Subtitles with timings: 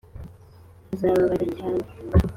[0.93, 1.83] azababara cyane